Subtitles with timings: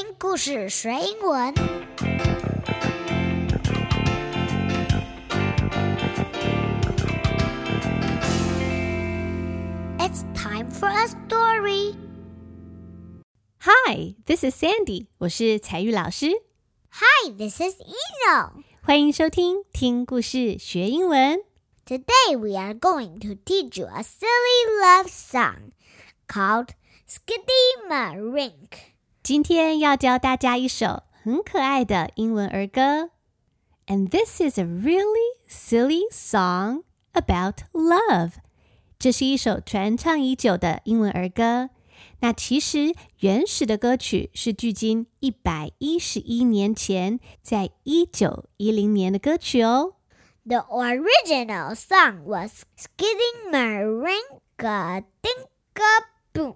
[0.00, 1.52] 听故事学英文。
[9.98, 11.96] It's time for a story.
[13.58, 16.28] Hi, this is Sandy，我是彩玉老师。
[16.90, 18.62] Hi, this is Eno。
[18.80, 21.40] 欢迎收听听故事学英文。
[21.84, 25.72] Today we are going to teach you a silly love song
[26.28, 26.68] called
[27.08, 28.94] Skidamarink.
[29.21, 33.11] 今天要教大家一首很可爱的英文儿歌，
[33.87, 38.33] and this is a really silly song about love。
[38.99, 41.69] 这是一首传唱已久的英文儿歌。
[42.19, 49.95] 那其实原始的歌曲是距今一百一十一年前，在一九一零年的歌曲哦。
[50.45, 56.55] The original song was Skidimarinka Dinka Boom.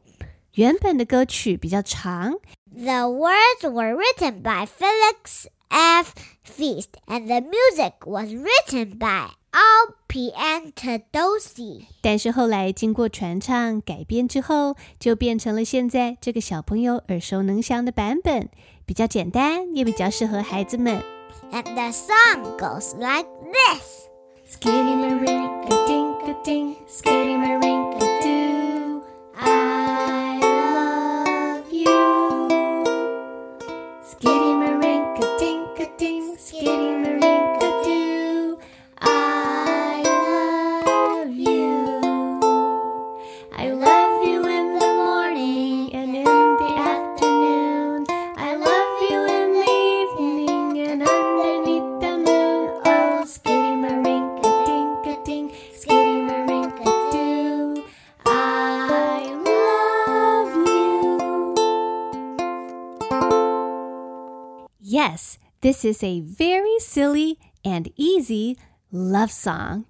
[0.54, 2.34] 原本的歌曲比较长。
[2.74, 6.12] The words were written by Felix F.
[6.44, 11.86] Feist, and the music was written by Al Piantadosi。
[12.02, 18.50] 但是后来经过传唱改编之后，就变成了现在这个小朋友耳熟能详的版本，
[18.84, 21.02] 比较简单，也比较适合孩子们。
[21.52, 24.08] And the song goes like this:
[24.46, 25.72] Skitty Marinka,
[26.26, 27.81] a ding, Skitty Marinka.
[65.11, 68.57] Yes, this is a very silly and easy
[68.89, 69.83] love song.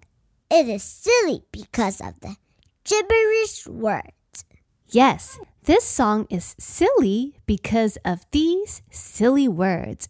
[0.50, 2.36] It is silly because of the
[2.84, 4.44] gibberish words.
[4.90, 10.08] Yes, this song is silly because of these silly words.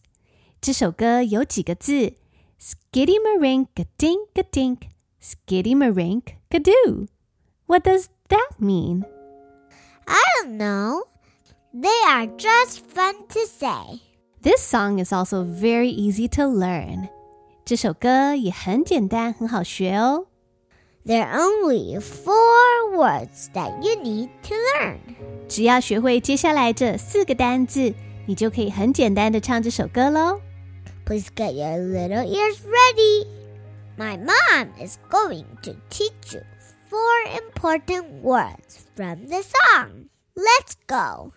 [0.61, 2.15] 这首歌有几个字：
[2.57, 4.87] skitty marink a dink a dink,
[5.21, 7.07] skitty marink a doo.
[7.65, 9.03] What does that mean?
[10.07, 11.03] I don't know.
[11.73, 13.99] They are just fun to say.
[14.41, 17.09] This song is also very easy to learn.
[17.65, 20.27] 这首歌也很简单，很好学哦。
[21.05, 24.99] There are only four words that you need to learn.
[25.47, 27.93] 只要学会接下来这四个单字，
[28.25, 30.39] 你就可以很简单的唱这首歌喽。
[31.05, 33.25] Please get your little ears ready.
[33.97, 36.41] My mom is going to teach you
[36.89, 40.09] four important words from the song.
[40.35, 41.31] Let's go.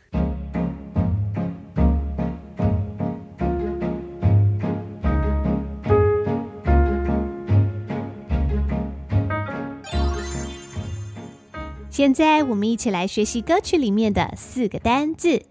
[11.95, 15.41] 现在我们一起来学习歌曲里面的四个单字。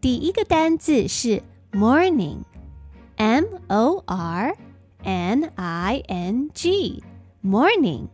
[0.00, 1.42] 第一个单字是
[1.72, 4.54] morning，m o r
[5.02, 8.06] n i n g，morning，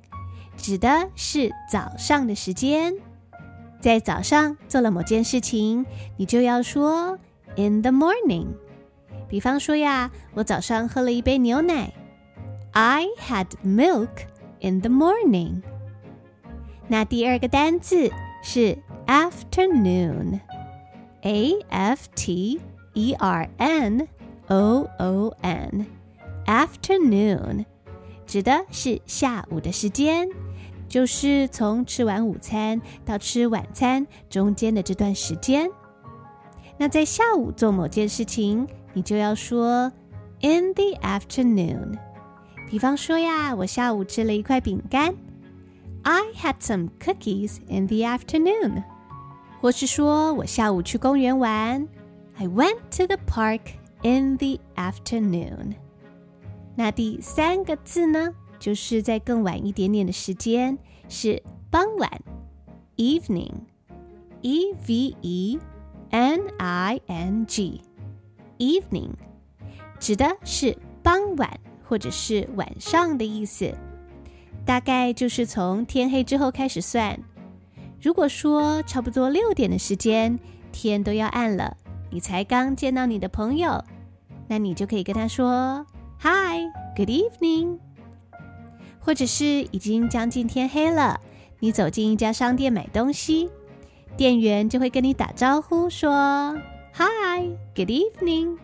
[0.56, 2.94] 指的是早上的时间。
[3.78, 5.84] 在早上做了某件事情，
[6.16, 7.18] 你就要说
[7.56, 8.46] in the morning。
[9.28, 11.92] 比方说呀，我早上喝了一杯牛奶
[12.70, 14.08] ，I had milk
[14.60, 15.60] in the morning。
[16.86, 18.10] 那第二个单字
[18.42, 20.40] 是 afternoon，a
[21.68, 22.60] f t
[22.92, 24.06] e r n
[24.48, 27.64] o o n，afternoon
[28.26, 30.28] 指的是下午的时间，
[30.86, 35.70] 就是从吃完午餐到吃晚餐中间的这段时间。
[36.76, 39.90] 那在下午做某件事情，你就要说
[40.42, 41.96] in the afternoon。
[42.68, 45.14] 比方说呀，我下午吃了一块饼干。
[46.03, 48.83] I had some cookies in the afternoon。
[49.61, 51.87] 或是说我下午去公园玩，
[52.37, 53.59] I went to the park
[54.03, 55.73] in the afternoon。
[56.75, 60.77] 那第三个字呢，就是在更晚一点点的时间，
[61.09, 62.09] 是傍晚，
[62.95, 65.59] evening，e v e
[66.11, 69.11] n i n g，evening，
[69.99, 73.75] 指的是傍晚或者是晚上的意思。
[74.64, 77.18] 大概就是从天黑之后开始算。
[78.00, 80.38] 如果说差不多六点的时间，
[80.72, 81.76] 天都要暗了，
[82.10, 83.82] 你才刚见到你的朋友，
[84.48, 85.84] 那你就可以跟他说
[86.20, 86.64] “Hi,
[86.96, 87.78] good evening”。
[89.00, 91.20] 或者是已经将近天黑了，
[91.60, 93.50] 你走进一家商店买东西，
[94.16, 96.54] 店员就会跟你打招呼说
[96.94, 98.56] Hi, good evening。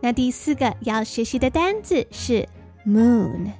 [0.00, 2.46] 那第四个要学习的单字是
[2.86, 3.52] moon。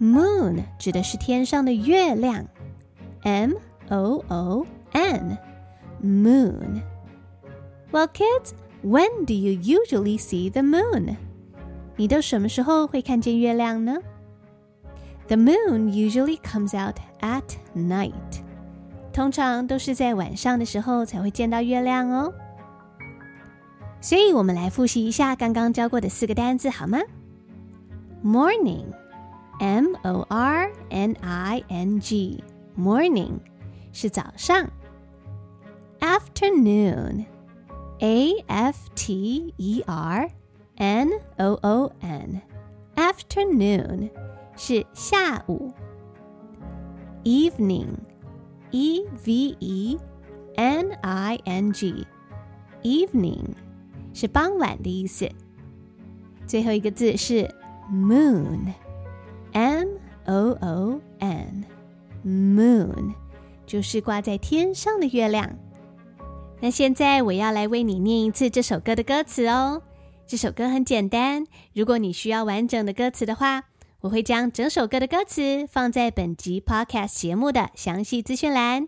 [0.00, 2.44] moon 指的是天上的月亮，
[3.22, 3.52] M
[3.88, 5.38] O O N
[6.02, 11.16] moon。Well, kids, when do you usually see the moon?
[11.96, 13.98] 你都什么时候会看见月亮呢？
[15.28, 17.44] The moon usually comes out at
[17.76, 18.12] night.
[19.12, 22.32] 通常都是在晚上的时候才会见到月亮哦。
[24.00, 26.98] 所以，我们来复习一下刚刚教过的四个单字，好吗
[29.58, 33.40] ？Morning，M O R N I N G，Morning
[33.92, 34.68] 是早上。
[36.00, 40.28] Afternoon，A F T E R
[40.76, 44.10] N O O N，Afternoon
[44.56, 45.72] 是下午。
[47.24, 49.98] Evening。E V E
[50.56, 53.54] N I N G，evening
[54.14, 55.30] 是傍晚的意思。
[56.46, 57.48] 最后一个字是
[59.57, 59.87] M
[60.27, 63.15] O O N，Moon，
[63.65, 65.49] 就是挂在天上的月亮。
[66.61, 69.81] 那现在我要来为你念一次这首歌的歌词哦。
[70.27, 71.43] 这首歌很简单，
[71.73, 73.63] 如果你需要完整的歌词的话。
[74.01, 78.87] 我会将整首歌的歌词放在本集 Podcast 节目的详细资讯栏，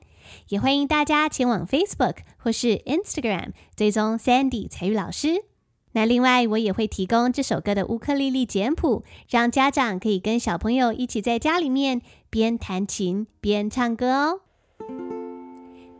[0.50, 5.46] 也欢迎大家前往 Facebook 或是 Instagram 追踪 Sandy 才玉老师。
[5.94, 14.42] 那另外，我也会提供这首歌的乌克丽丽简谱，让家长可以跟小朋友一起在家里面边弹琴边唱歌哦。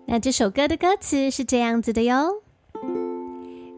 [0.06, 2.44] 那这首歌的歌词是这样子的哟。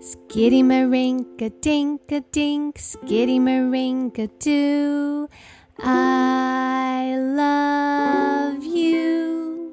[0.01, 5.29] Skitty maringa dinka dink, skitty maringa doo.
[5.77, 9.71] I love you。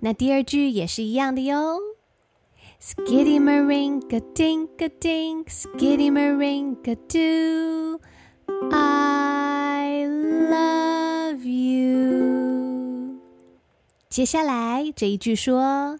[0.00, 1.78] 那第二句也是一样的哟。
[2.81, 7.99] Skitty maringa dinka dink, skitty maringa doo.
[8.71, 13.19] I love you。
[14.07, 15.99] 接下来这一句说：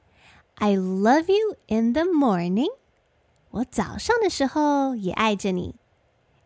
[0.56, 2.72] I love you in the morning。
[3.52, 5.76] 我早上的时候也爱着你，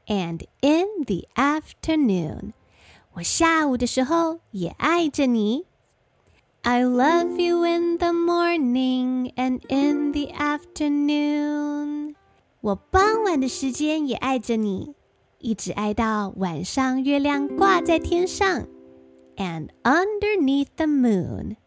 [0.08, 2.54] and in the afternoon，
[3.14, 5.66] 我下午的时候也爱着你。
[6.64, 12.16] I love you in the morning and in the afternoon，
[12.62, 14.96] 我傍晚的时间也爱着你，
[15.40, 18.68] 一直爱到晚上月亮挂在天上，
[19.36, 21.58] and underneath the moon，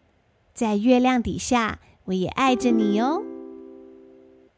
[0.54, 3.22] 在月亮底下我也爱着你哦。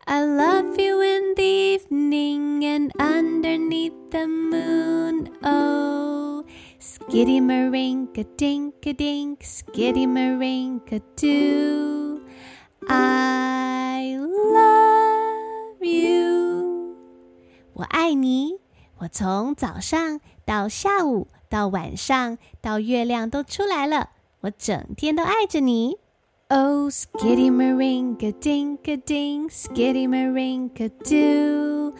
[0.04, 5.28] I love you in the evening and underneath the moon.
[5.42, 6.21] Oh,
[7.02, 12.20] skitty marinka dink a dink, skitty marinka doo.
[12.88, 16.96] I love you.
[17.74, 18.60] 我爱你。
[19.00, 25.98] 我从早上到下午到晚上到月亮都出来了，我整天都爱着你。
[26.48, 31.94] Oh, skitty marinka dinka ding, skitty marinka doo.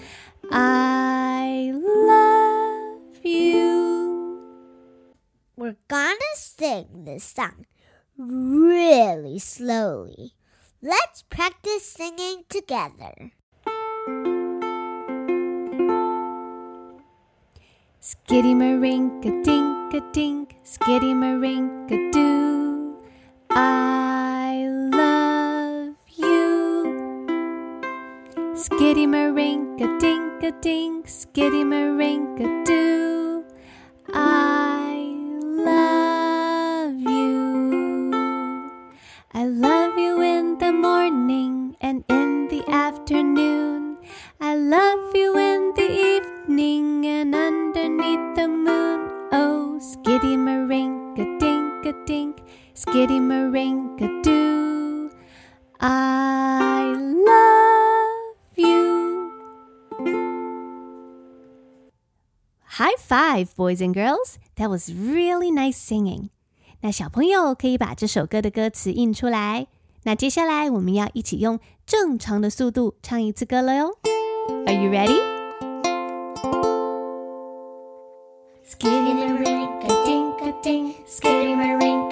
[0.51, 3.92] I love you.
[5.56, 7.68] We're gonna sing this song
[8.18, 10.34] really slowly.
[10.82, 13.34] Let's practice singing together.
[18.02, 22.98] Skitty marinka dinka dink, skitty marinka doo.
[23.52, 27.30] I love you.
[28.56, 32.83] Skitty marinka dinka dink, skitty marinka doo.
[55.81, 59.33] I love you.
[62.79, 64.39] High five, boys and girls.
[64.57, 66.31] That was really nice singing.
[66.81, 69.67] 那小朋友可以把这首歌的歌词印出来。
[70.05, 73.99] 那接下来我们要一起用正常的速度唱一次歌了哟。
[74.67, 75.19] Are you ready?
[78.65, 82.12] Skitty marinka dinka dink, skitty marinka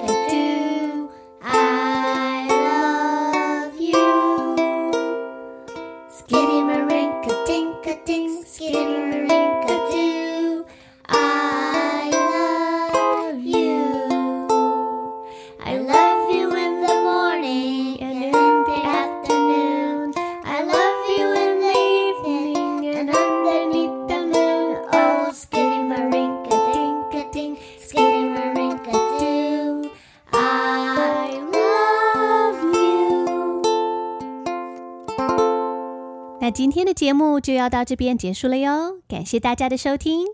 [36.52, 40.26] 今天的节目就要到这边结束了哟，感谢大家的收听。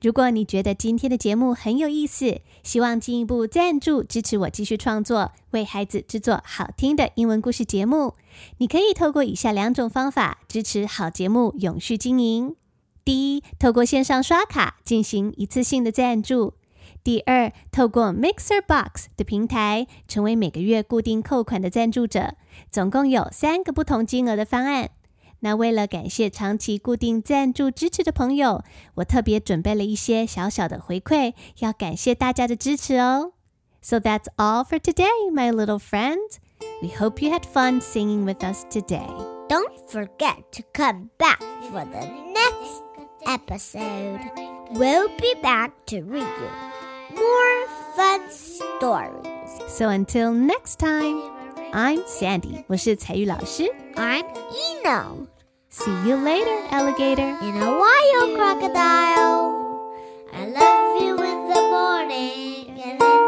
[0.00, 8.14] 如果你觉得今天的节目很有意思，希望进一步赞助支持我继续创作，为孩子制作好听的英文故事节目，
[8.56, 12.56] 你可以透过以下两种方法支持好节目永续经营：
[13.04, 16.54] 第一，透过线上刷卡进行一次性的赞助；
[17.02, 22.34] 第二，透过 Mixer Box 的平台成为每个月固定扣款的赞助者。
[22.70, 24.90] 总共有三个不同金额的方案。
[25.43, 28.63] 那为了感谢长期固定赞助支持的朋友，
[28.95, 33.31] 我特别准备了一些小小的回馈，要感谢大家的支持哦。
[33.81, 36.39] So that's all for today, my little friends.
[36.81, 39.07] We hope you had fun singing with us today.
[39.47, 41.39] Don't forget to come back
[41.71, 42.83] for the next
[43.25, 44.19] episode.
[44.73, 49.25] We'll be back to read you more fun stories.
[49.69, 51.21] So until next time,
[51.71, 52.65] I'm Sandy.
[52.67, 53.63] 我是彩玉老师。
[53.95, 54.25] I'm
[54.83, 55.27] Eno.
[55.76, 57.36] See you later, alligator.
[57.42, 59.92] In a while, crocodile.
[60.32, 63.23] I love you in the morning